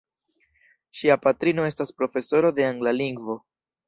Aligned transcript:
Ŝia 1.01 1.17
patrino 1.25 1.65
estas 1.71 1.93
profesoro 1.99 2.51
de 2.61 2.65
angla 2.71 2.95
lingvo. 2.97 3.37